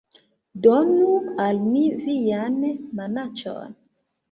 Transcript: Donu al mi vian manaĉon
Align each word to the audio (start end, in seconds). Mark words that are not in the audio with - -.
Donu 0.65 1.11
al 1.43 1.61
mi 1.67 1.85
vian 2.01 2.59
manaĉon 3.03 3.79